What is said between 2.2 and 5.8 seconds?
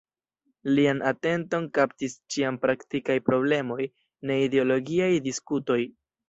ĉiam praktikaj problemoj, ne ideologiaj diskutoj.